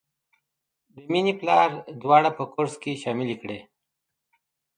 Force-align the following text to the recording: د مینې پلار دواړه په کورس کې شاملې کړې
د 0.95 0.95
مینې 1.11 1.33
پلار 1.41 1.69
دواړه 2.01 2.29
په 2.37 2.43
کورس 2.53 2.73
کې 2.83 2.99
شاملې 3.03 3.35
کړې 3.41 3.59